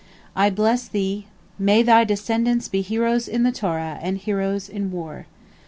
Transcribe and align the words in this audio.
I 0.35 0.49
bless 0.49 0.87
thee—may 0.87 1.83
thy 1.83 2.05
descendants 2.05 2.67
be 2.67 2.81
heroes 2.81 3.27
in 3.27 3.43
the 3.43 3.51
Torah 3.51 3.99
and 4.01 4.17
heroes 4.17 4.67
in 4.67 4.89
war. 4.91 5.27